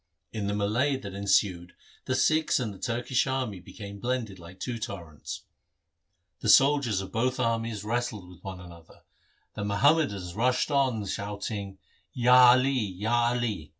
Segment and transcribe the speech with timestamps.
[0.33, 4.79] In the melee that ensued the Sikhs and the Turkish army became blended like two
[4.79, 5.43] torrents.
[6.39, 9.01] The soldiers of both armies wrestled 88 THE SIKH RELIGION with one another.
[9.53, 11.77] The Muhammadans rushed on shouting'
[12.13, 13.69] Ya Ali